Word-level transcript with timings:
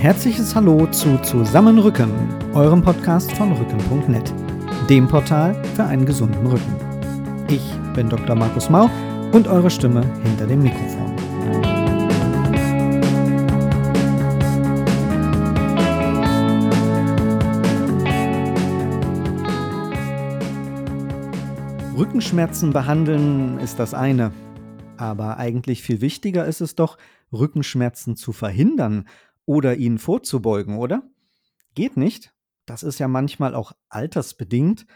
herzliches 0.00 0.56
Hallo 0.56 0.86
zu 0.86 1.18
Zusammenrücken, 1.18 2.10
eurem 2.54 2.80
Podcast 2.80 3.30
von 3.32 3.52
Rücken.net, 3.52 4.32
dem 4.88 5.06
Portal 5.06 5.54
für 5.74 5.84
einen 5.84 6.06
gesunden 6.06 6.46
Rücken. 6.46 6.74
Ich 7.50 7.60
bin 7.94 8.08
Dr. 8.08 8.34
Markus 8.34 8.70
Mau 8.70 8.88
und 9.32 9.46
eure 9.46 9.68
Stimme 9.68 10.02
hinter 10.24 10.46
dem 10.46 10.62
Mikrofon. 10.62 11.14
Rückenschmerzen 21.94 22.72
behandeln 22.72 23.58
ist 23.58 23.78
das 23.78 23.92
eine, 23.92 24.32
aber 24.96 25.36
eigentlich 25.36 25.82
viel 25.82 26.00
wichtiger 26.00 26.46
ist 26.46 26.62
es 26.62 26.74
doch, 26.74 26.96
Rückenschmerzen 27.34 28.16
zu 28.16 28.32
verhindern 28.32 29.04
oder 29.50 29.74
ihnen 29.74 29.98
vorzubeugen, 29.98 30.78
oder? 30.78 31.02
Geht 31.74 31.96
nicht. 31.96 32.32
Das 32.66 32.84
ist 32.84 33.00
ja 33.00 33.08
manchmal 33.08 33.56
auch 33.56 33.72
altersbedingt. 33.88 34.86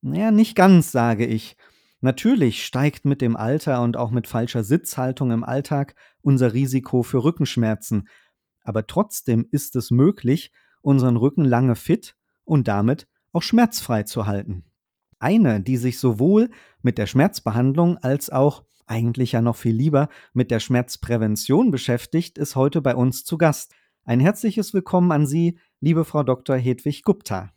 Naja, 0.00 0.30
nicht 0.30 0.54
ganz, 0.54 0.90
sage 0.90 1.26
ich. 1.26 1.58
Natürlich 2.00 2.64
steigt 2.64 3.04
mit 3.04 3.20
dem 3.20 3.36
Alter 3.36 3.82
und 3.82 3.98
auch 3.98 4.10
mit 4.10 4.26
falscher 4.26 4.64
Sitzhaltung 4.64 5.30
im 5.30 5.44
Alltag 5.44 5.94
unser 6.22 6.54
Risiko 6.54 7.02
für 7.02 7.22
Rückenschmerzen. 7.22 8.08
Aber 8.62 8.86
trotzdem 8.86 9.46
ist 9.50 9.76
es 9.76 9.90
möglich, 9.90 10.52
unseren 10.80 11.18
Rücken 11.18 11.44
lange 11.44 11.76
fit 11.76 12.16
und 12.44 12.66
damit 12.66 13.08
auch 13.32 13.42
schmerzfrei 13.42 14.04
zu 14.04 14.26
halten. 14.26 14.64
Eine, 15.18 15.60
die 15.60 15.76
sich 15.76 15.98
sowohl 15.98 16.48
mit 16.80 16.96
der 16.96 17.06
Schmerzbehandlung 17.06 17.98
als 17.98 18.30
auch 18.30 18.64
eigentlich 18.86 19.32
ja 19.32 19.42
noch 19.42 19.56
viel 19.56 19.74
lieber 19.74 20.08
mit 20.32 20.50
der 20.50 20.60
Schmerzprävention 20.60 21.70
beschäftigt, 21.70 22.38
ist 22.38 22.56
heute 22.56 22.80
bei 22.80 22.96
uns 22.96 23.26
zu 23.26 23.36
Gast. 23.36 23.74
Ein 24.08 24.20
herzliches 24.20 24.72
Willkommen 24.72 25.12
an 25.12 25.26
Sie, 25.26 25.58
liebe 25.82 26.06
Frau 26.06 26.22
Dr. 26.22 26.56
Hedwig 26.56 27.02
Gupta. 27.02 27.50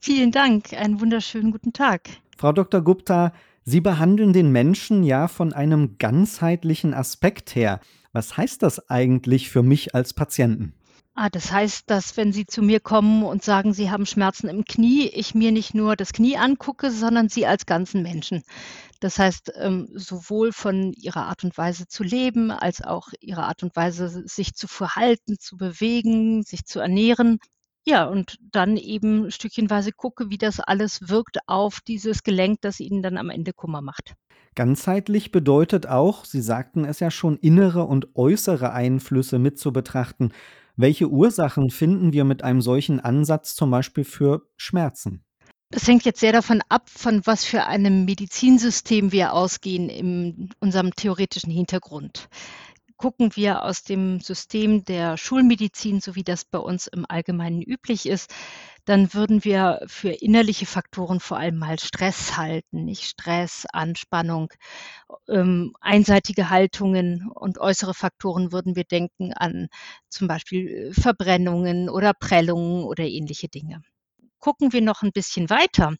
Vielen 0.00 0.32
Dank, 0.32 0.72
einen 0.72 1.00
wunderschönen 1.00 1.52
guten 1.52 1.72
Tag. 1.72 2.10
Frau 2.36 2.50
Dr. 2.50 2.82
Gupta, 2.82 3.32
Sie 3.62 3.80
behandeln 3.80 4.32
den 4.32 4.50
Menschen 4.50 5.04
ja 5.04 5.28
von 5.28 5.52
einem 5.52 5.96
ganzheitlichen 5.98 6.92
Aspekt 6.92 7.54
her. 7.54 7.78
Was 8.10 8.36
heißt 8.36 8.64
das 8.64 8.90
eigentlich 8.90 9.48
für 9.48 9.62
mich 9.62 9.94
als 9.94 10.12
Patienten? 10.12 10.74
Ah, 11.18 11.30
das 11.30 11.50
heißt, 11.50 11.88
dass 11.88 12.18
wenn 12.18 12.30
Sie 12.30 12.44
zu 12.44 12.60
mir 12.60 12.78
kommen 12.78 13.22
und 13.22 13.42
sagen, 13.42 13.72
Sie 13.72 13.90
haben 13.90 14.04
Schmerzen 14.04 14.48
im 14.48 14.66
Knie, 14.66 15.08
ich 15.08 15.34
mir 15.34 15.50
nicht 15.50 15.72
nur 15.72 15.96
das 15.96 16.12
Knie 16.12 16.36
angucke, 16.36 16.90
sondern 16.90 17.30
Sie 17.30 17.46
als 17.46 17.64
ganzen 17.64 18.02
Menschen. 18.02 18.42
Das 19.00 19.18
heißt, 19.18 19.54
ähm, 19.56 19.88
sowohl 19.94 20.52
von 20.52 20.92
ihrer 20.92 21.24
Art 21.24 21.42
und 21.42 21.56
Weise 21.56 21.88
zu 21.88 22.02
leben, 22.02 22.50
als 22.50 22.82
auch 22.82 23.08
ihrer 23.20 23.44
Art 23.44 23.62
und 23.62 23.74
Weise, 23.74 24.24
sich 24.28 24.54
zu 24.54 24.68
verhalten, 24.68 25.38
zu 25.38 25.56
bewegen, 25.56 26.42
sich 26.42 26.66
zu 26.66 26.80
ernähren. 26.80 27.38
Ja, 27.86 28.04
und 28.04 28.36
dann 28.52 28.76
eben 28.76 29.30
stückchenweise 29.30 29.92
gucke, 29.92 30.28
wie 30.28 30.38
das 30.38 30.60
alles 30.60 31.08
wirkt 31.08 31.38
auf 31.46 31.80
dieses 31.80 32.24
Gelenk, 32.24 32.60
das 32.60 32.78
ihnen 32.78 33.02
dann 33.02 33.16
am 33.16 33.30
Ende 33.30 33.54
Kummer 33.54 33.80
macht. 33.80 34.16
Ganzheitlich 34.54 35.32
bedeutet 35.32 35.86
auch, 35.86 36.26
Sie 36.26 36.42
sagten 36.42 36.84
es 36.84 37.00
ja 37.00 37.10
schon, 37.10 37.38
innere 37.38 37.84
und 37.84 38.16
äußere 38.16 38.72
Einflüsse 38.72 39.38
mit 39.38 39.58
zu 39.58 39.72
betrachten. 39.72 40.32
Welche 40.78 41.08
Ursachen 41.08 41.70
finden 41.70 42.12
wir 42.12 42.24
mit 42.24 42.44
einem 42.44 42.60
solchen 42.60 43.00
Ansatz 43.00 43.54
zum 43.54 43.70
Beispiel 43.70 44.04
für 44.04 44.42
Schmerzen? 44.58 45.24
Es 45.70 45.88
hängt 45.88 46.04
jetzt 46.04 46.20
sehr 46.20 46.32
davon 46.32 46.60
ab, 46.68 46.90
von 46.90 47.22
was 47.24 47.44
für 47.44 47.64
einem 47.64 48.04
Medizinsystem 48.04 49.10
wir 49.10 49.32
ausgehen 49.32 49.88
in 49.88 50.50
unserem 50.60 50.94
theoretischen 50.94 51.50
Hintergrund. 51.50 52.28
Gucken 52.98 53.36
wir 53.36 53.62
aus 53.62 53.82
dem 53.82 54.20
System 54.20 54.82
der 54.84 55.18
Schulmedizin, 55.18 56.00
so 56.00 56.14
wie 56.14 56.24
das 56.24 56.46
bei 56.46 56.58
uns 56.58 56.86
im 56.86 57.04
Allgemeinen 57.06 57.60
üblich 57.60 58.06
ist, 58.06 58.34
dann 58.86 59.12
würden 59.12 59.44
wir 59.44 59.82
für 59.86 60.10
innerliche 60.12 60.64
Faktoren 60.64 61.20
vor 61.20 61.36
allem 61.36 61.58
mal 61.58 61.78
Stress 61.78 62.38
halten, 62.38 62.84
nicht? 62.86 63.04
Stress, 63.04 63.66
Anspannung, 63.70 64.48
ähm, 65.28 65.74
einseitige 65.82 66.48
Haltungen 66.48 67.28
und 67.34 67.58
äußere 67.58 67.92
Faktoren 67.92 68.50
würden 68.52 68.76
wir 68.76 68.84
denken 68.84 69.34
an 69.34 69.68
zum 70.08 70.26
Beispiel 70.26 70.92
Verbrennungen 70.94 71.90
oder 71.90 72.14
Prellungen 72.14 72.84
oder 72.84 73.04
ähnliche 73.04 73.48
Dinge. 73.48 73.82
Gucken 74.38 74.72
wir 74.72 74.80
noch 74.82 75.02
ein 75.02 75.12
bisschen 75.12 75.50
weiter 75.50 75.94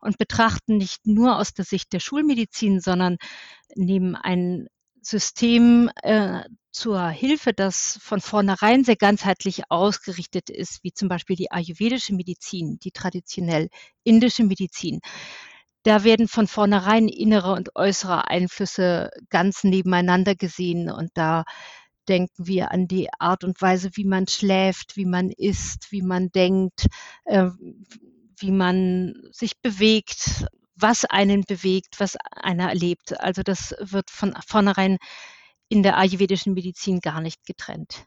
und 0.00 0.18
betrachten 0.18 0.76
nicht 0.76 1.06
nur 1.06 1.38
aus 1.38 1.54
der 1.54 1.64
Sicht 1.64 1.92
der 1.94 2.00
Schulmedizin, 2.00 2.80
sondern 2.80 3.16
nehmen 3.76 4.16
ein 4.16 4.66
System 5.02 5.90
äh, 6.02 6.42
zur 6.70 7.08
Hilfe, 7.08 7.52
das 7.52 7.98
von 8.02 8.20
vornherein 8.20 8.84
sehr 8.84 8.96
ganzheitlich 8.96 9.70
ausgerichtet 9.70 10.48
ist, 10.48 10.82
wie 10.82 10.92
zum 10.92 11.08
Beispiel 11.08 11.36
die 11.36 11.50
ayurvedische 11.50 12.14
Medizin, 12.14 12.78
die 12.78 12.92
traditionell 12.92 13.68
indische 14.04 14.44
Medizin. 14.44 15.00
Da 15.82 16.04
werden 16.04 16.28
von 16.28 16.46
vornherein 16.46 17.08
innere 17.08 17.52
und 17.52 17.76
äußere 17.76 18.28
Einflüsse 18.28 19.10
ganz 19.28 19.64
nebeneinander 19.64 20.34
gesehen 20.34 20.90
und 20.90 21.10
da 21.14 21.44
denken 22.08 22.46
wir 22.46 22.70
an 22.70 22.88
die 22.88 23.08
Art 23.18 23.44
und 23.44 23.60
Weise, 23.60 23.90
wie 23.94 24.04
man 24.04 24.26
schläft, 24.26 24.96
wie 24.96 25.04
man 25.06 25.30
isst, 25.30 25.92
wie 25.92 26.02
man 26.02 26.30
denkt, 26.30 26.86
äh, 27.24 27.50
wie 28.38 28.50
man 28.50 29.14
sich 29.32 29.60
bewegt, 29.60 30.46
was 30.82 31.04
einen 31.04 31.42
bewegt, 31.42 31.98
was 31.98 32.16
einer 32.32 32.68
erlebt. 32.68 33.18
Also 33.20 33.42
das 33.42 33.74
wird 33.80 34.10
von 34.10 34.34
vornherein 34.46 34.98
in 35.68 35.82
der 35.82 35.96
ayurvedischen 35.96 36.54
Medizin 36.54 37.00
gar 37.00 37.20
nicht 37.20 37.46
getrennt. 37.46 38.06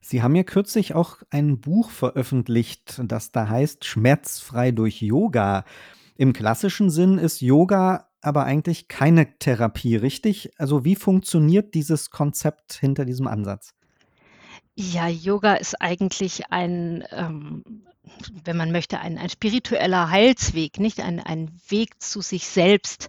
Sie 0.00 0.22
haben 0.22 0.34
ja 0.36 0.44
kürzlich 0.44 0.94
auch 0.94 1.18
ein 1.30 1.60
Buch 1.60 1.90
veröffentlicht, 1.90 3.00
das 3.04 3.32
da 3.32 3.48
heißt 3.48 3.84
Schmerzfrei 3.84 4.70
durch 4.70 5.00
Yoga. 5.02 5.64
Im 6.16 6.32
klassischen 6.32 6.90
Sinn 6.90 7.18
ist 7.18 7.40
Yoga 7.40 8.08
aber 8.20 8.44
eigentlich 8.44 8.88
keine 8.88 9.38
Therapie, 9.38 9.96
richtig? 9.96 10.50
Also 10.58 10.84
wie 10.84 10.96
funktioniert 10.96 11.74
dieses 11.74 12.10
Konzept 12.10 12.72
hinter 12.72 13.04
diesem 13.04 13.26
Ansatz? 13.26 13.74
Ja, 14.78 15.08
Yoga 15.08 15.54
ist 15.54 15.80
eigentlich 15.80 16.50
ein, 16.52 17.02
ähm, 17.10 17.64
wenn 18.44 18.58
man 18.58 18.72
möchte, 18.72 19.00
ein, 19.00 19.16
ein 19.16 19.30
spiritueller 19.30 20.10
Heilsweg, 20.10 20.78
nicht 20.78 21.00
ein, 21.00 21.18
ein 21.18 21.58
Weg 21.68 22.02
zu 22.02 22.20
sich 22.20 22.46
selbst. 22.46 23.08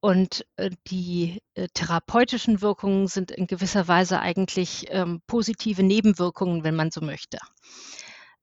Und 0.00 0.44
äh, 0.56 0.70
die 0.88 1.40
äh, 1.54 1.68
therapeutischen 1.72 2.62
Wirkungen 2.62 3.06
sind 3.06 3.30
in 3.30 3.46
gewisser 3.46 3.86
Weise 3.86 4.18
eigentlich 4.18 4.86
ähm, 4.90 5.22
positive 5.28 5.84
Nebenwirkungen, 5.84 6.64
wenn 6.64 6.74
man 6.74 6.90
so 6.90 7.00
möchte. 7.00 7.38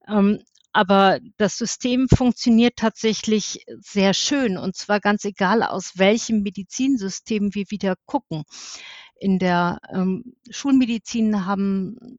Ähm, 0.07 0.39
aber 0.71 1.19
das 1.37 1.57
System 1.57 2.07
funktioniert 2.09 2.75
tatsächlich 2.77 3.65
sehr 3.79 4.13
schön 4.13 4.57
und 4.57 4.75
zwar 4.75 4.99
ganz 4.99 5.23
egal, 5.23 5.63
aus 5.63 5.97
welchem 5.97 6.41
Medizinsystem 6.41 7.53
wir 7.53 7.65
wieder 7.69 7.95
gucken. 8.05 8.43
In 9.17 9.39
der 9.39 9.79
ähm, 9.93 10.35
Schulmedizin 10.49 11.45
haben 11.45 12.17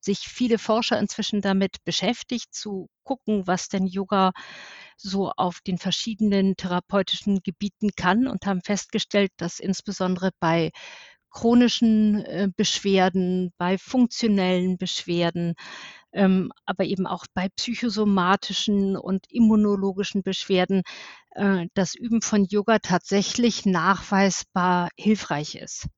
sich 0.00 0.20
viele 0.20 0.58
Forscher 0.58 0.98
inzwischen 0.98 1.40
damit 1.40 1.84
beschäftigt, 1.84 2.54
zu 2.54 2.88
gucken, 3.02 3.46
was 3.46 3.68
denn 3.68 3.86
Yoga 3.86 4.32
so 4.96 5.30
auf 5.30 5.60
den 5.60 5.78
verschiedenen 5.78 6.56
therapeutischen 6.56 7.40
Gebieten 7.42 7.90
kann 7.96 8.28
und 8.28 8.46
haben 8.46 8.62
festgestellt, 8.62 9.32
dass 9.38 9.58
insbesondere 9.60 10.30
bei 10.40 10.70
chronischen 11.30 12.24
äh, 12.24 12.48
Beschwerden, 12.56 13.52
bei 13.58 13.76
funktionellen 13.78 14.78
Beschwerden, 14.78 15.54
ähm, 16.12 16.52
aber 16.64 16.84
eben 16.84 17.06
auch 17.06 17.26
bei 17.34 17.48
psychosomatischen 17.56 18.96
und 18.96 19.26
immunologischen 19.30 20.22
Beschwerden 20.22 20.82
äh, 21.32 21.66
das 21.74 21.94
Üben 21.94 22.22
von 22.22 22.44
Yoga 22.46 22.78
tatsächlich 22.78 23.66
nachweisbar 23.66 24.88
hilfreich 24.96 25.56
ist. 25.56 25.88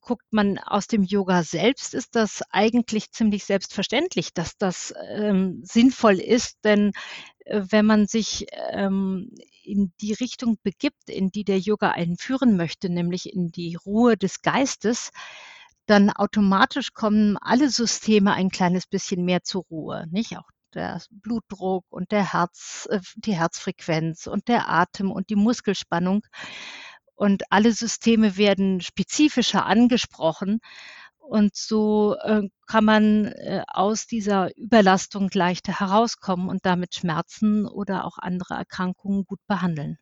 Guckt 0.00 0.32
man 0.32 0.58
aus 0.58 0.86
dem 0.86 1.02
Yoga 1.02 1.42
selbst, 1.42 1.94
ist 1.94 2.16
das 2.16 2.42
eigentlich 2.50 3.12
ziemlich 3.12 3.44
selbstverständlich, 3.44 4.32
dass 4.32 4.56
das 4.56 4.94
ähm, 5.10 5.60
sinnvoll 5.62 6.18
ist, 6.18 6.58
denn 6.64 6.92
äh, 7.44 7.62
wenn 7.70 7.86
man 7.86 8.06
sich 8.06 8.46
ähm, 8.70 9.30
in 9.62 9.92
die 10.00 10.14
Richtung 10.14 10.58
begibt, 10.62 11.08
in 11.08 11.30
die 11.30 11.44
der 11.44 11.58
Yoga 11.58 11.90
einen 11.90 12.16
führen 12.16 12.56
möchte, 12.56 12.88
nämlich 12.88 13.32
in 13.32 13.50
die 13.50 13.74
Ruhe 13.76 14.16
des 14.16 14.42
Geistes, 14.42 15.10
dann 15.86 16.10
automatisch 16.10 16.92
kommen 16.92 17.36
alle 17.36 17.68
Systeme 17.68 18.32
ein 18.32 18.50
kleines 18.50 18.86
bisschen 18.86 19.24
mehr 19.24 19.42
zur 19.42 19.64
Ruhe, 19.70 20.06
nicht? 20.10 20.38
Auch 20.38 20.48
der 20.74 21.02
Blutdruck 21.10 21.84
und 21.90 22.12
der 22.12 22.32
Herz, 22.32 22.86
äh, 22.90 23.00
die 23.16 23.34
Herzfrequenz 23.34 24.26
und 24.26 24.48
der 24.48 24.68
Atem 24.68 25.10
und 25.10 25.30
die 25.30 25.36
Muskelspannung. 25.36 26.24
Und 27.20 27.42
alle 27.50 27.72
Systeme 27.72 28.38
werden 28.38 28.80
spezifischer 28.80 29.66
angesprochen. 29.66 30.60
Und 31.18 31.54
so 31.54 32.16
äh, 32.22 32.48
kann 32.66 32.84
man 32.86 33.26
äh, 33.26 33.62
aus 33.68 34.06
dieser 34.06 34.56
Überlastung 34.56 35.28
leichter 35.34 35.80
herauskommen 35.80 36.48
und 36.48 36.64
damit 36.64 36.94
Schmerzen 36.94 37.66
oder 37.66 38.06
auch 38.06 38.16
andere 38.16 38.54
Erkrankungen 38.54 39.26
gut 39.26 39.38
behandeln. 39.46 39.98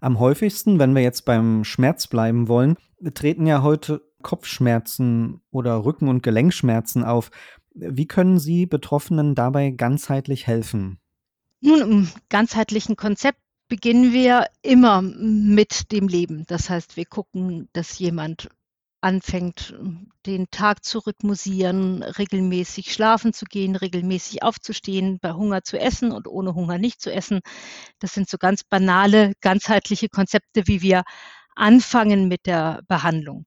Am 0.00 0.20
häufigsten, 0.20 0.78
wenn 0.78 0.94
wir 0.94 1.02
jetzt 1.02 1.24
beim 1.24 1.64
Schmerz 1.64 2.06
bleiben 2.06 2.46
wollen, 2.46 2.76
treten 3.14 3.48
ja 3.48 3.62
heute 3.62 4.00
Kopfschmerzen 4.22 5.40
oder 5.50 5.84
Rücken- 5.84 6.06
und 6.06 6.22
Gelenkschmerzen 6.22 7.02
auf. 7.02 7.32
Wie 7.74 8.06
können 8.06 8.38
Sie 8.38 8.66
Betroffenen 8.66 9.34
dabei 9.34 9.70
ganzheitlich 9.72 10.46
helfen? 10.46 11.00
Nun, 11.60 11.80
im 11.80 12.08
ganzheitlichen 12.28 12.94
Konzept 12.94 13.40
beginnen 13.68 14.12
wir 14.12 14.46
immer 14.62 15.02
mit 15.02 15.92
dem 15.92 16.08
Leben. 16.08 16.44
Das 16.46 16.70
heißt, 16.70 16.96
wir 16.96 17.06
gucken, 17.06 17.68
dass 17.72 17.98
jemand 17.98 18.48
anfängt, 19.00 19.74
den 20.26 20.50
Tag 20.50 20.84
zu 20.84 20.98
rhythmisieren, 20.98 22.02
regelmäßig 22.02 22.92
schlafen 22.92 23.32
zu 23.32 23.44
gehen, 23.44 23.76
regelmäßig 23.76 24.42
aufzustehen, 24.42 25.18
bei 25.20 25.32
Hunger 25.32 25.62
zu 25.62 25.78
essen 25.78 26.10
und 26.10 26.26
ohne 26.26 26.54
Hunger 26.54 26.78
nicht 26.78 27.00
zu 27.00 27.12
essen. 27.12 27.40
Das 28.00 28.14
sind 28.14 28.28
so 28.28 28.38
ganz 28.38 28.64
banale, 28.64 29.34
ganzheitliche 29.40 30.08
Konzepte, 30.08 30.66
wie 30.66 30.82
wir 30.82 31.04
anfangen 31.54 32.28
mit 32.28 32.46
der 32.46 32.82
Behandlung. 32.88 33.46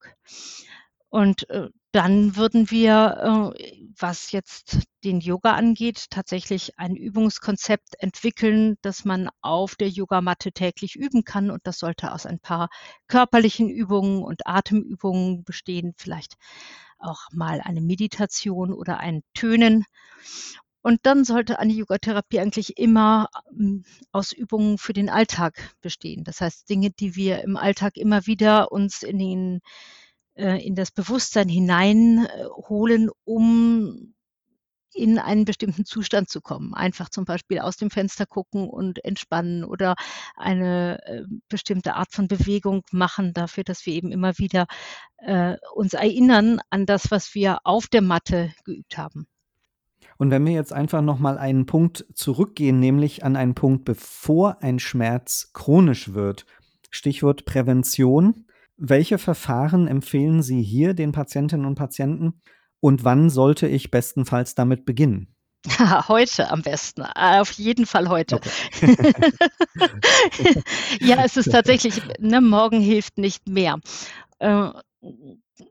Und 1.10 1.50
äh, 1.50 1.70
dann 1.92 2.36
würden 2.38 2.72
wir, 2.72 3.54
äh, 3.58 3.72
was 4.00 4.32
jetzt 4.32 4.80
den 5.04 5.20
Yoga 5.20 5.54
angeht, 5.54 6.06
tatsächlich 6.10 6.78
ein 6.80 6.96
Übungskonzept 6.96 7.96
entwickeln, 8.00 8.78
das 8.82 9.04
man 9.04 9.30
auf 9.42 9.76
der 9.76 9.90
Yogamatte 9.90 10.52
täglich 10.52 10.96
üben 10.96 11.24
kann. 11.24 11.52
Und 11.52 11.62
das 11.66 11.80
sollte 11.80 12.14
aus 12.14 12.26
ein 12.26 12.40
paar 12.40 12.70
körperlichen 13.08 13.70
Übungen 13.70 14.24
und 14.24 14.48
Atemübungen 14.48 15.44
bestehen, 15.44 15.94
vielleicht 15.98 16.36
auch 16.98 17.22
mal 17.34 17.62
eine 17.62 17.82
Meditation 17.82 18.74
oder 18.74 19.00
ein 19.00 19.22
Tönen. 19.34 19.86
Und 20.84 21.02
dann 21.04 21.26
sollte 21.26 21.60
eine 21.60 21.74
Yogatherapie 21.74 22.40
eigentlich 22.40 22.78
immer 22.78 23.28
ähm, 23.52 23.84
aus 24.12 24.32
Übungen 24.32 24.78
für 24.78 24.94
den 24.94 25.10
Alltag 25.10 25.76
bestehen. 25.82 26.24
Das 26.24 26.42
heißt, 26.42 26.70
Dinge, 26.70 26.90
die 26.92 27.16
wir 27.16 27.44
im 27.44 27.56
Alltag 27.58 27.98
immer 27.98 28.26
wieder 28.26 28.72
uns 28.72 29.04
in 29.04 29.20
den 29.20 29.62
in 30.46 30.76
das 30.76 30.92
Bewusstsein 30.92 31.50
hineinholen, 31.50 33.10
um 33.24 34.14
in 34.94 35.20
einen 35.20 35.46
bestimmten 35.46 35.86
Zustand 35.86 36.30
zu 36.30 36.42
kommen. 36.42 36.74
Einfach 36.74 37.10
zum 37.10 37.26
Beispiel 37.26 37.60
aus 37.60 37.78
dem 37.78 37.90
Fenster 37.90 38.26
gucken 38.26 38.70
und 38.70 39.04
entspannen 39.06 39.64
oder 39.64 39.96
eine 40.36 41.00
äh, 41.06 41.24
bestimmte 41.48 41.96
Art 41.96 42.12
von 42.12 42.28
Bewegung 42.28 42.84
machen 42.92 43.34
dafür, 43.34 43.64
dass 43.64 43.86
wir 43.86 43.94
eben 43.94 44.12
immer 44.12 44.38
wieder 44.38 44.66
äh, 45.18 45.56
uns 45.74 45.94
erinnern 45.94 46.60
an 46.70 46.86
das, 46.86 47.12
was 47.12 47.34
wir 47.36 47.60
auf 47.64 47.88
der 47.88 48.02
Matte 48.02 48.52
geübt 48.66 48.98
haben. 48.98 49.28
Und 50.18 50.30
wenn 50.30 50.46
wir 50.46 50.54
jetzt 50.54 50.74
einfach 50.74 51.02
noch 51.02 51.20
mal 51.20 51.38
einen 51.38 51.66
Punkt 51.66 52.06
zurückgehen, 52.14 52.80
nämlich 52.80 53.24
an 53.24 53.36
einen 53.36 53.56
Punkt, 53.56 53.86
bevor 53.86 54.62
ein 54.62 54.78
Schmerz 54.78 55.52
chronisch 55.54 56.14
wird, 56.14 56.46
Stichwort 56.92 57.46
Prävention, 57.46 58.46
welche 58.82 59.18
Verfahren 59.20 59.88
empfehlen 59.88 60.42
Sie 60.42 60.62
hier 60.62 60.94
den 60.94 61.12
Patientinnen 61.12 61.66
und 61.66 61.76
Patienten 61.76 62.42
und 62.80 63.04
wann 63.04 63.30
sollte 63.30 63.68
ich 63.68 63.92
bestenfalls 63.92 64.56
damit 64.56 64.86
beginnen? 64.86 65.36
Heute 66.08 66.50
am 66.50 66.64
besten. 66.64 67.04
Auf 67.04 67.52
jeden 67.52 67.86
Fall 67.86 68.10
heute. 68.10 68.38
Okay. 68.38 68.96
ja, 71.00 71.24
es 71.24 71.38
ist 71.38 71.52
tatsächlich, 71.52 72.02
ne, 72.18 72.42
morgen 72.42 72.82
hilft 72.82 73.20
nicht 73.20 73.48
mehr. 73.48 73.80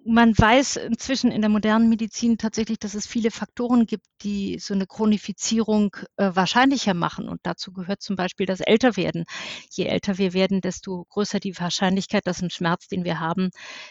Man 0.04 0.36
weiß 0.36 0.76
inzwischen 0.76 1.30
in 1.30 1.40
der 1.40 1.50
modernen 1.50 1.88
Medizin 1.88 2.36
tatsächlich, 2.36 2.78
dass 2.80 2.94
es 2.94 3.06
viele 3.06 3.30
Faktoren 3.30 3.86
gibt, 3.86 4.06
die 4.22 4.58
so 4.58 4.74
eine 4.74 4.86
Chronifizierung 4.86 5.96
äh, 6.16 6.30
wahrscheinlicher 6.34 6.94
machen. 6.94 7.28
Und 7.28 7.40
dazu 7.44 7.72
gehört 7.72 8.02
zum 8.02 8.16
Beispiel 8.16 8.46
das 8.46 8.60
Älterwerden. 8.60 9.24
Je 9.70 9.84
älter 9.84 10.18
wir 10.18 10.32
werden, 10.32 10.60
desto 10.60 11.06
größer 11.10 11.38
die 11.38 11.56
Wahrscheinlichkeit, 11.58 12.26
dass 12.26 12.42
ein 12.42 12.50
Schmerz, 12.50 12.88
den 12.88 13.04
wir 13.04 13.20
haben, 13.20 13.50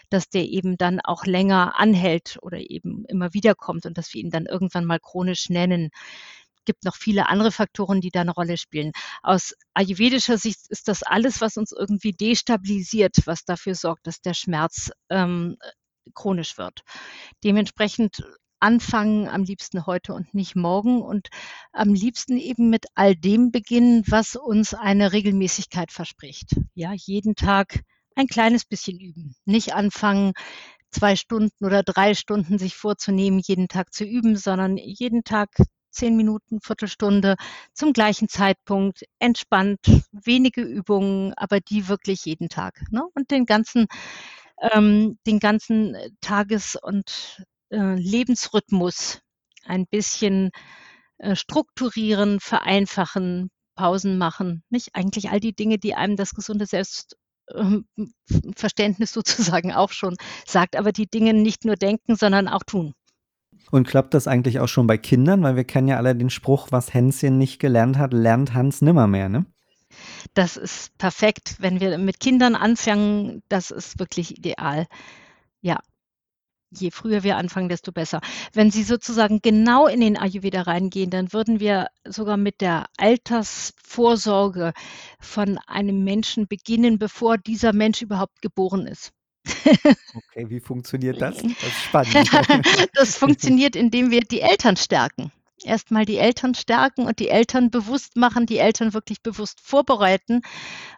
dass 0.10 0.30
der 0.30 0.44
eben 0.44 0.78
dann 0.78 1.00
auch 1.00 1.26
länger 1.26 1.80
anhält 1.80 2.38
oder 2.42 2.60
eben 2.70 3.06
immer 3.08 3.34
wieder 3.34 3.56
kommt 3.56 3.86
und 3.86 3.98
dass 3.98 4.14
wir 4.14 4.22
ihn 4.22 4.32
dann 4.32 4.46
irgendwann 4.46 4.86
mal 4.86 5.00
chronisch 5.00 5.50
nennen 5.50 5.90
gibt 6.66 6.86
noch 6.86 6.96
viele 6.96 7.30
andere 7.30 7.52
Faktoren, 7.52 8.02
die 8.02 8.12
da 8.12 8.22
eine 8.22 8.32
Rolle 8.32 8.58
spielen. 8.58 8.92
Aus 9.22 9.54
ayurvedischer 9.74 10.38
Sicht 10.38 10.60
ist 10.70 10.88
das 10.88 11.04
alles, 11.04 11.42
was 11.42 11.58
uns 11.58 11.72
irgendwie 11.72 12.12
destabilisiert, 12.12 13.16
was 13.26 13.46
dafür 13.46 13.76
sorgt, 13.76 14.08
dass 14.08 14.22
der 14.22 14.34
Schmerz 14.34 14.92
ähm, 15.10 15.58
chronisch 16.14 16.58
wird. 16.58 16.82
Dementsprechend 17.44 18.24
anfangen 18.60 19.28
am 19.28 19.44
liebsten 19.44 19.86
heute 19.86 20.14
und 20.14 20.34
nicht 20.34 20.56
morgen 20.56 21.02
und 21.02 21.30
am 21.72 21.94
liebsten 21.94 22.38
eben 22.38 22.70
mit 22.70 22.88
all 22.96 23.16
dem 23.16 23.52
beginnen, 23.52 24.04
was 24.08 24.36
uns 24.36 24.74
eine 24.74 25.14
Regelmäßigkeit 25.14 25.92
verspricht. 25.92 26.56
Ja, 26.74 26.92
jeden 26.94 27.36
Tag 27.36 27.82
ein 28.16 28.28
kleines 28.28 28.66
bisschen 28.66 29.00
üben. 29.00 29.36
Nicht 29.46 29.74
anfangen, 29.74 30.34
zwei 30.92 31.16
Stunden 31.16 31.66
oder 31.66 31.84
drei 31.84 32.14
Stunden 32.16 32.58
sich 32.58 32.76
vorzunehmen, 32.76 33.40
jeden 33.40 33.68
Tag 33.68 33.94
zu 33.94 34.04
üben, 34.04 34.36
sondern 34.36 34.78
jeden 34.78 35.24
Tag 35.24 35.50
zehn 35.92 36.16
Minuten, 36.16 36.60
Viertelstunde 36.62 37.36
zum 37.74 37.94
gleichen 37.94 38.30
Zeitpunkt, 38.30 39.04
entspannt, 39.20 39.80
wenige 40.12 40.62
Übungen, 40.62 41.34
aber 41.36 41.60
die 41.60 41.88
wirklich 41.88 42.26
jeden 42.26 42.50
Tag. 42.50 42.82
Ne? 42.92 43.04
Und 43.14 43.32
den 43.32 43.46
ganzen 43.46 43.88
ähm, 44.62 45.18
den 45.26 45.40
ganzen 45.40 45.96
äh, 45.96 46.10
Tages- 46.22 46.76
und 46.76 47.44
äh, 47.72 47.96
Lebensrhythmus 47.96 49.22
ein 49.66 49.88
bisschen 49.88 50.52
äh, 51.18 51.36
strukturieren, 51.36 52.40
vereinfachen, 52.40 53.50
Pausen 53.76 54.18
machen. 54.18 54.64
Nicht 54.70 54.96
eigentlich 54.96 55.30
all 55.30 55.40
die 55.40 55.56
Dinge, 55.56 55.78
die 55.80 55.96
einem 55.96 56.18
das 56.18 56.34
gesunde 56.34 56.66
Selbstverständnis 56.66 57.16
sozusagen 59.14 59.74
auch 59.74 59.92
schon 59.92 60.16
sagt, 60.46 60.76
aber 60.76 60.92
die 60.92 61.08
Dinge 61.08 61.34
nicht 61.34 61.66
nur 61.66 61.76
denken, 61.76 62.16
sondern 62.16 62.48
auch 62.48 62.64
tun. 62.64 62.94
Und 63.72 63.88
klappt 63.88 64.14
das 64.14 64.28
eigentlich 64.28 64.60
auch 64.60 64.68
schon 64.68 64.88
bei 64.88 64.98
Kindern? 64.98 65.44
Weil 65.44 65.56
wir 65.56 65.64
kennen 65.64 65.88
ja 65.88 65.98
alle 65.98 66.16
den 66.16 66.30
Spruch, 66.30 66.68
was 66.72 66.94
Hänschen 66.94 67.38
nicht 67.38 67.60
gelernt 67.60 67.98
hat, 67.98 68.14
lernt 68.14 68.54
Hans 68.54 68.82
nimmermehr, 68.82 69.30
ne? 69.30 69.46
Das 70.34 70.58
ist 70.58 70.98
perfekt, 70.98 71.56
wenn 71.60 71.80
wir 71.80 71.98
mit 71.98 72.20
Kindern 72.20 72.56
anfangen, 72.56 73.42
das 73.50 73.72
ist 73.72 74.00
wirklich 74.00 74.38
ideal. 74.38 74.88
Ja. 75.62 75.80
Je 76.72 76.92
früher 76.92 77.24
wir 77.24 77.38
anfangen, 77.38 77.68
desto 77.68 77.92
besser. 77.92 78.22
Wenn 78.54 78.70
Sie 78.70 78.84
sozusagen 78.84 79.40
genau 79.42 79.88
in 79.88 80.02
den 80.02 80.18
Ayurveda 80.18 80.62
reingehen, 80.62 81.10
dann 81.10 81.34
würden 81.34 81.60
wir 81.60 81.88
sogar 82.06 82.38
mit 82.38 82.62
der 82.62 82.86
Altersvorsorge 82.98 84.74
von 85.20 85.58
einem 85.66 86.04
Menschen 86.04 86.48
beginnen, 86.48 87.00
bevor 87.00 87.40
dieser 87.40 87.74
Mensch 87.74 88.04
überhaupt 88.04 88.44
geboren 88.44 88.86
ist. 88.86 89.14
Okay, 90.14 90.50
wie 90.50 90.60
funktioniert 90.60 91.22
das? 91.22 91.38
Das 91.44 91.64
ist 91.64 91.84
spannend. 91.84 92.30
Das 92.94 93.18
funktioniert, 93.18 93.76
indem 93.76 94.12
wir 94.12 94.22
die 94.22 94.42
Eltern 94.42 94.78
stärken 94.78 95.32
erstmal 95.64 96.06
die 96.06 96.18
Eltern 96.18 96.56
stärken 96.56 97.06
und 97.06 97.20
die 97.20 97.30
Eltern 97.30 97.72
bewusst 97.72 98.16
machen, 98.16 98.46
die 98.46 98.58
Eltern 98.58 98.94
wirklich 98.94 99.22
bewusst 99.22 99.60
vorbereiten, 99.62 100.42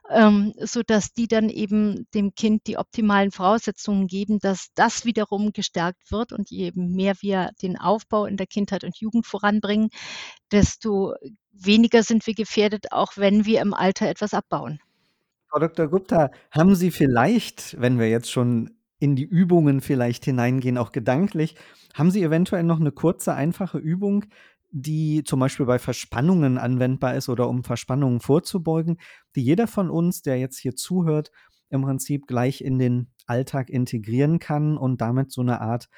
ähm, 0.10 0.54
so 0.60 0.82
dass 0.84 1.14
die 1.14 1.28
dann 1.28 1.50
eben 1.50 2.08
dem 2.14 2.34
Kind 2.36 2.68
die 2.68 2.78
optimalen 2.78 3.32
Voraussetzungen 3.32 4.08
geben, 4.08 4.40
dass 4.40 4.68
das 4.76 5.06
wiederum 5.06 5.52
gestärkt 5.54 6.12
wird 6.12 6.34
und 6.34 6.50
je 6.50 6.72
mehr 6.76 7.16
wir 7.22 7.52
den 7.62 7.78
Aufbau 7.78 8.26
in 8.26 8.38
der 8.38 8.48
Kindheit 8.48 8.84
und 8.84 8.98
Jugend 8.98 9.26
voranbringen, 9.26 9.90
desto 10.52 11.14
weniger 11.52 12.04
sind 12.04 12.26
wir 12.28 12.34
gefährdet, 12.34 12.92
auch 12.92 13.14
wenn 13.16 13.46
wir 13.46 13.62
im 13.62 13.74
Alter 13.74 14.08
etwas 14.08 14.34
abbauen. 14.34 14.80
Frau 15.52 15.60
Dr. 15.60 15.90
Gupta, 15.90 16.32
haben 16.50 16.76
Sie 16.76 16.92
vielleicht, 16.92 17.76
wenn 17.78 18.00
wir 18.00 18.10
jetzt 18.10 18.32
schon 18.32 18.72
in 19.00 19.18
die 19.18 19.26
Übungen 19.26 19.82
vielleicht 19.82 20.24
hineingehen, 20.24 20.78
auch 20.78 20.94
gedanklich, 20.94 21.56
haben 21.94 22.10
Sie 22.10 22.24
eventuell 22.24 22.64
noch 22.64 22.80
eine 22.80 22.94
kurze, 22.94 23.34
einfache 23.34 23.78
Übung, 23.78 24.24
die 24.72 25.26
zum 25.26 25.42
Beispiel 25.42 25.66
bei 25.66 25.78
Verspannungen 25.78 26.58
anwendbar 26.58 27.16
ist 27.16 27.28
oder 27.28 27.50
um 27.50 27.66
Verspannungen 27.66 28.22
vorzubeugen, 28.22 28.98
die 29.36 29.44
jeder 29.44 29.68
von 29.68 29.90
uns, 29.90 30.22
der 30.22 30.40
jetzt 30.40 30.58
hier 30.58 30.78
zuhört, 30.78 31.32
im 31.70 31.82
Prinzip 31.82 32.28
gleich 32.28 32.62
in 32.62 32.80
den 32.80 33.12
Alltag 33.26 33.70
integrieren 33.70 34.40
kann 34.40 34.78
und 34.78 35.02
damit 35.02 35.34
so 35.34 35.42
eine 35.42 35.60
Art, 35.60 35.90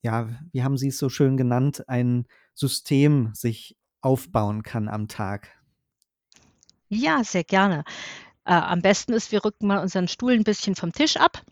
ja, 0.00 0.30
wie 0.52 0.62
haben 0.62 0.78
Sie 0.78 0.88
es 0.88 0.96
so 0.96 1.10
schön 1.10 1.36
genannt, 1.36 1.86
ein 1.86 2.24
System 2.54 3.28
sich 3.34 3.76
aufbauen 4.00 4.62
kann 4.62 4.88
am 4.88 5.06
Tag? 5.06 5.50
Ja, 6.88 7.24
sehr 7.24 7.44
gerne. 7.44 7.84
Äh, 8.46 8.52
am 8.52 8.80
besten 8.80 9.12
ist, 9.12 9.32
wir 9.32 9.44
rücken 9.44 9.66
mal 9.66 9.80
unseren 9.80 10.06
Stuhl 10.06 10.32
ein 10.32 10.44
bisschen 10.44 10.76
vom 10.76 10.92
Tisch 10.92 11.16
ab, 11.16 11.42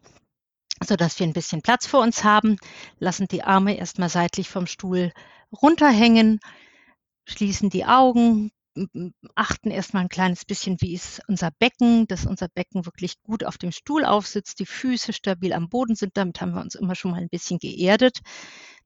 sodass 0.82 1.18
wir 1.18 1.26
ein 1.26 1.32
bisschen 1.32 1.60
Platz 1.60 1.86
vor 1.86 2.00
uns 2.00 2.22
haben, 2.22 2.56
lassen 3.00 3.26
die 3.26 3.42
Arme 3.42 3.76
erstmal 3.76 4.08
seitlich 4.08 4.48
vom 4.48 4.66
Stuhl 4.66 5.12
runterhängen, 5.52 6.38
schließen 7.24 7.68
die 7.68 7.84
Augen, 7.84 8.52
achten 9.34 9.70
erstmal 9.70 10.04
ein 10.04 10.08
kleines 10.08 10.44
bisschen, 10.44 10.80
wie 10.80 10.94
ist 10.94 11.20
unser 11.28 11.50
Becken, 11.50 12.06
dass 12.06 12.26
unser 12.26 12.48
Becken 12.48 12.86
wirklich 12.86 13.22
gut 13.22 13.44
auf 13.44 13.58
dem 13.58 13.72
Stuhl 13.72 14.04
aufsitzt, 14.04 14.58
die 14.58 14.66
Füße 14.66 15.12
stabil 15.12 15.52
am 15.52 15.68
Boden 15.68 15.94
sind. 15.94 16.16
Damit 16.16 16.40
haben 16.40 16.54
wir 16.54 16.60
uns 16.60 16.74
immer 16.74 16.94
schon 16.94 17.12
mal 17.12 17.20
ein 17.20 17.28
bisschen 17.28 17.58
geerdet. 17.58 18.20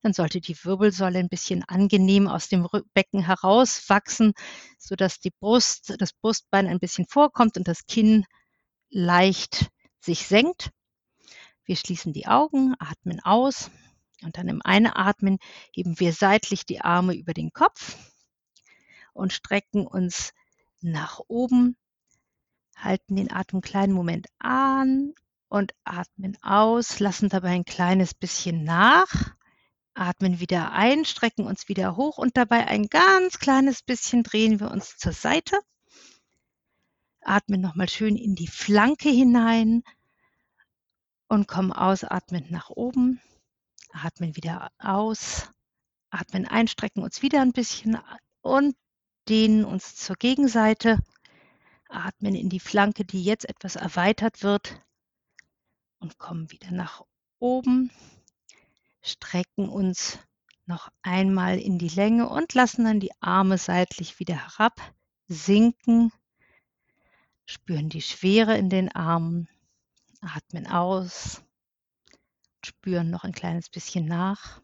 Dann 0.02 0.12
sollte 0.12 0.40
die 0.40 0.57
Wirbelsäule 0.64 1.18
ein 1.18 1.28
bisschen 1.28 1.64
angenehm 1.64 2.28
aus 2.28 2.49
dem 2.49 2.66
Becken 2.95 3.25
herauswachsen, 3.25 4.33
sodass 4.78 5.21
die 5.21 5.33
Brust, 5.40 5.95
das 5.99 6.12
Brustbein 6.12 6.66
ein 6.66 6.78
bisschen 6.78 7.07
vorkommt 7.07 7.57
und 7.57 7.66
das 7.66 7.87
Kinn 7.87 8.25
leicht 8.90 9.68
sich 10.00 10.26
senkt. 10.26 10.71
Wir 11.64 11.76
schließen 11.76 12.12
die 12.12 12.26
Augen, 12.26 12.75
atmen 12.78 13.21
aus 13.21 13.71
Und 14.23 14.37
dann 14.38 14.49
im 14.49 14.62
Einatmen 14.62 15.38
heben 15.73 15.99
wir 15.99 16.12
seitlich 16.12 16.64
die 16.64 16.80
Arme 16.80 17.14
über 17.14 17.35
den 17.35 17.52
Kopf 17.52 17.97
und 19.19 19.33
strecken 19.33 19.87
uns 19.87 20.33
nach 20.81 21.21
oben, 21.27 21.77
halten 22.77 23.17
den 23.17 23.33
Atem 23.33 23.57
einen 23.57 23.63
kleinen 23.63 23.93
Moment 23.93 24.29
an 24.39 25.13
und 25.49 25.75
atmen 25.85 26.39
aus, 26.43 27.01
lassen 27.01 27.29
dabei 27.29 27.51
ein 27.51 27.65
kleines 27.65 28.15
bisschen 28.15 28.63
nach, 28.63 29.35
atmen 29.95 30.39
wieder 30.39 30.73
ein, 30.73 31.05
strecken 31.05 31.47
uns 31.47 31.69
wieder 31.69 31.97
hoch 31.97 32.19
und 32.19 32.37
dabei 32.37 32.69
ein 32.69 32.87
ganz 32.87 33.39
kleines 33.41 33.83
bisschen 33.83 34.23
drehen 34.23 34.61
wir 34.61 34.71
uns 34.71 34.97
zur 34.97 35.13
Seite. 35.13 35.59
Atmen 37.21 37.61
nochmal 37.61 37.89
schön 37.89 38.17
in 38.17 38.37
die 38.37 38.47
Flanke 38.47 39.09
hinein 39.09 39.83
und 41.27 41.49
kommen 41.49 41.73
ausatmend 41.73 42.53
nach 42.53 42.71
oben. 42.71 43.21
Atmen 43.91 44.37
wieder 44.37 44.71
aus, 44.79 45.51
atmen 46.11 46.47
ein, 46.47 46.69
strecken 46.69 47.03
uns 47.03 47.23
wieder 47.23 47.43
ein 47.43 47.53
bisschen 47.53 47.99
und 48.43 48.77
dehnen 49.28 49.64
uns 49.64 49.97
zur 49.97 50.16
Gegenseite. 50.16 50.99
Atmen 51.88 52.35
in 52.35 52.49
die 52.49 52.61
Flanke, 52.61 53.04
die 53.04 53.23
jetzt 53.23 53.49
etwas 53.49 53.76
erweitert 53.76 54.42
wird 54.42 54.82
und 55.99 56.18
kommen 56.18 56.50
wieder 56.50 56.70
nach 56.70 57.04
oben, 57.38 57.90
strecken 59.00 59.68
uns 59.68 60.18
noch 60.66 60.90
einmal 61.02 61.58
in 61.58 61.78
die 61.78 61.88
Länge 61.88 62.28
und 62.28 62.52
lassen 62.54 62.85
dann 62.85 63.00
die 63.00 63.12
Arme 63.20 63.56
seitlich 63.56 64.18
wieder 64.18 64.35
herab 64.35 64.78
sinken, 65.28 66.11
spüren 67.44 67.88
die 67.88 68.02
Schwere 68.02 68.56
in 68.56 68.70
den 68.70 68.94
Armen, 68.94 69.49
atmen 70.20 70.66
aus, 70.66 71.42
spüren 72.64 73.11
noch 73.11 73.25
ein 73.25 73.32
kleines 73.32 73.68
bisschen 73.68 74.06
nach. 74.06 74.61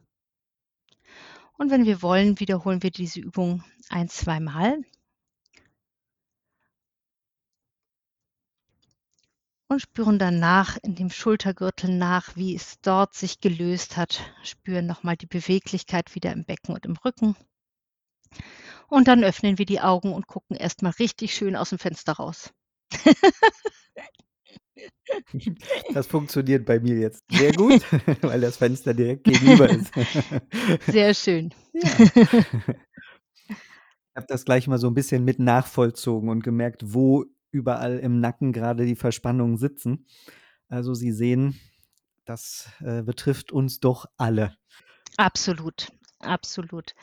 Und 1.57 1.71
wenn 1.71 1.85
wir 1.85 2.03
wollen, 2.03 2.41
wiederholen 2.41 2.83
wir 2.83 2.91
diese 2.91 3.21
Übung 3.21 3.63
ein, 3.89 4.09
zweimal. 4.09 4.83
und 9.75 9.81
spüren 9.81 10.19
danach 10.19 10.77
in 10.83 10.95
dem 10.95 11.11
Schultergürtel 11.11 11.91
nach, 11.97 12.37
wie 12.37 12.55
es 12.55 12.81
dort 12.81 13.15
sich 13.15 13.41
gelöst 13.41 13.97
hat. 13.97 14.21
Spüren 14.43 14.87
nochmal 14.87 15.17
die 15.17 15.27
Beweglichkeit 15.27 16.15
wieder 16.15 16.33
im 16.33 16.45
Becken 16.45 16.75
und 16.75 16.87
im 16.87 16.97
Rücken. 16.97 17.37
Und 18.89 19.09
dann 19.09 19.25
öffnen 19.25 19.59
wir 19.59 19.67
die 19.67 19.81
Augen 19.81 20.13
und 20.13 20.27
gucken 20.27 20.57
erstmal 20.57 20.93
richtig 20.93 21.35
schön 21.35 21.57
aus 21.57 21.71
dem 21.71 21.79
Fenster 21.79 22.13
raus. 22.15 22.53
Das 25.93 26.07
funktioniert 26.07 26.65
bei 26.65 26.81
mir 26.81 26.97
jetzt 26.97 27.25
sehr 27.31 27.53
gut, 27.53 27.83
weil 28.23 28.41
das 28.41 28.57
Fenster 28.57 28.95
direkt 28.95 29.25
gegenüber 29.25 29.69
ist. 29.69 29.93
Sehr 30.87 31.15
schön. 31.15 31.55
Ja. 31.73 31.91
Ich 34.15 34.17
habe 34.17 34.29
das 34.29 34.45
gleich 34.45 34.69
mal 34.69 34.79
so 34.79 34.87
ein 34.87 34.95
bisschen 34.95 35.25
mit 35.25 35.41
nachvollzogen 35.41 36.29
und 36.29 36.45
gemerkt, 36.45 36.95
wo 36.95 37.25
überall 37.51 37.99
im 37.99 38.21
Nacken 38.21 38.53
gerade 38.53 38.87
die 38.87 38.95
Verspannungen 38.95 39.57
sitzen. 39.57 40.07
Also 40.69 40.95
Sie 40.95 41.11
sehen, 41.11 41.59
das 42.25 42.69
äh, 42.79 43.03
betrifft 43.03 43.51
uns 43.51 43.81
doch 43.81 44.07
alle. 44.17 44.57
Absolut, 45.17 45.89
absolut. 46.21 46.95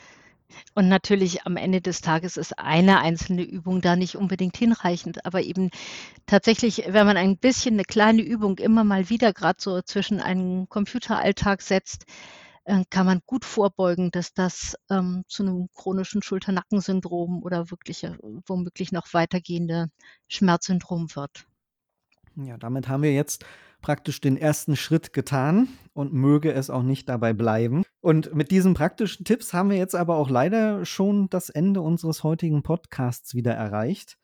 Und 0.74 0.88
natürlich 0.88 1.46
am 1.46 1.56
Ende 1.56 1.80
des 1.80 2.00
Tages 2.00 2.36
ist 2.36 2.58
eine 2.58 3.00
einzelne 3.00 3.42
Übung 3.42 3.80
da 3.80 3.96
nicht 3.96 4.16
unbedingt 4.16 4.56
hinreichend, 4.56 5.24
aber 5.26 5.42
eben 5.42 5.70
tatsächlich, 6.26 6.84
wenn 6.88 7.06
man 7.06 7.16
ein 7.16 7.36
bisschen 7.36 7.74
eine 7.74 7.84
kleine 7.84 8.22
Übung 8.22 8.58
immer 8.58 8.84
mal 8.84 9.08
wieder 9.08 9.32
gerade 9.32 9.60
so 9.60 9.82
zwischen 9.82 10.20
einen 10.20 10.68
Computeralltag 10.68 11.62
setzt, 11.62 12.06
äh, 12.64 12.84
kann 12.90 13.06
man 13.06 13.20
gut 13.26 13.44
vorbeugen, 13.44 14.10
dass 14.10 14.34
das 14.34 14.76
ähm, 14.88 15.24
zu 15.26 15.42
einem 15.42 15.68
chronischen 15.74 16.22
Schulter-Nacken-Syndrom 16.22 17.42
oder 17.42 17.70
wirklich 17.70 18.06
womöglich 18.46 18.92
noch 18.92 19.12
weitergehende 19.12 19.90
Schmerzsyndrom 20.28 21.14
wird. 21.14 21.46
Ja, 22.36 22.56
damit 22.56 22.88
haben 22.88 23.02
wir 23.02 23.12
jetzt 23.12 23.44
praktisch 23.82 24.20
den 24.20 24.36
ersten 24.36 24.76
Schritt 24.76 25.12
getan 25.12 25.68
und 25.92 26.12
möge 26.12 26.52
es 26.52 26.70
auch 26.70 26.82
nicht 26.82 27.08
dabei 27.08 27.32
bleiben. 27.32 27.82
Und 28.00 28.34
mit 28.34 28.50
diesen 28.50 28.74
praktischen 28.74 29.24
Tipps 29.24 29.52
haben 29.52 29.70
wir 29.70 29.76
jetzt 29.76 29.94
aber 29.94 30.16
auch 30.16 30.30
leider 30.30 30.84
schon 30.84 31.28
das 31.28 31.50
Ende 31.50 31.82
unseres 31.82 32.24
heutigen 32.24 32.62
Podcasts 32.62 33.34
wieder 33.34 33.52
erreicht. 33.52 34.16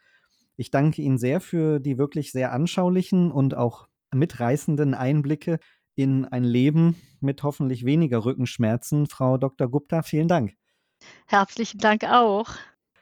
Ich 0.57 0.71
danke 0.71 1.03
Ihnen 1.03 1.19
sehr 1.19 1.41
für 1.41 1.79
die 1.79 1.99
wirklich 1.99 2.33
sehr 2.33 2.53
anschaulichen 2.53 3.31
und 3.31 3.57
auch 3.57 3.89
mitreißenden 4.13 4.95
Einblicke 4.95 5.59
in 5.95 6.25
ein 6.25 6.45
Leben 6.45 6.97
mit 7.21 7.43
hoffentlich 7.43 7.85
weniger 7.85 8.25
Rückenschmerzen. 8.25 9.07
Frau 9.07 9.37
Dr. 9.37 9.69
Gupta, 9.69 10.03
vielen 10.03 10.29
Dank. 10.29 10.55
Herzlichen 11.27 11.79
Dank 11.79 12.05
auch. 12.05 12.51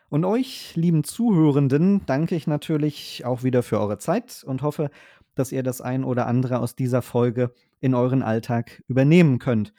Und 0.09 0.25
euch, 0.25 0.77
lieben 0.77 1.03
Zuhörenden, 1.05 2.03
danke 2.07 2.37
ich 2.37 2.47
natürlich 2.47 3.25
auch 3.25 3.43
wieder 3.43 3.63
für 3.63 3.81
eure 3.81 3.99
Zeit 3.99 4.45
und 4.47 4.63
hoffe, 4.63 4.91
dass 5.35 5.53
ihr 5.53 5.63
das 5.63 5.81
ein 5.81 6.05
oder 6.05 6.27
andere 6.27 6.61
aus 6.61 6.77
dieser 6.77 7.03
Folge 7.03 7.53
in 7.81 7.95
euren 7.95 8.23
Alltag 8.23 8.83
übernehmen 8.89 9.39
könnt. 9.39 9.75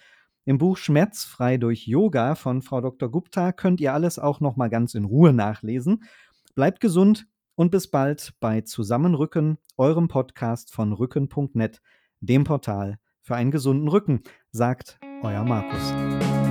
Im 0.46 0.58
Buch 0.58 0.78
Schmerzfrei 0.78 1.58
durch 1.58 1.88
Yoga 1.88 2.36
von 2.36 2.62
Frau 2.62 2.80
Dr. 2.80 3.10
Gupta 3.10 3.52
könnt 3.52 3.82
ihr 3.82 3.94
alles 3.94 4.18
auch 4.20 4.40
noch 4.40 4.56
mal 4.56 4.70
ganz 4.70 4.96
in 4.96 5.04
Ruhe 5.04 5.34
nachlesen. 5.34 6.04
Bleibt 6.56 6.80
gesund 6.80 7.28
und 7.56 7.72
bis 7.72 7.90
bald 7.90 8.34
bei 8.40 8.62
Zusammenrücken, 8.62 9.58
eurem 9.76 10.08
Podcast 10.08 10.74
von 10.74 10.94
rücken.net, 10.94 11.82
dem 12.22 12.44
Portal 12.44 12.98
für 13.22 13.36
einen 13.36 13.52
gesunden 13.52 13.90
Rücken, 13.90 14.22
sagt 14.52 15.00
euer 15.22 15.44
Markus. 15.44 16.47